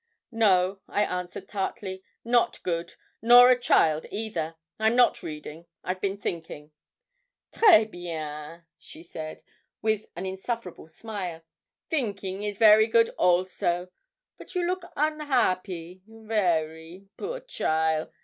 [0.31, 6.17] 'No,' I answered tartly; 'not good, nor a child either; I'm not reading, I've been
[6.17, 6.71] thinking.'
[7.53, 9.43] 'Très bien!' she said,
[9.83, 11.43] with an insufferable smile,
[11.91, 13.89] 'thinking is very good also;
[14.39, 18.11] but you look unhappy very, poor cheaile.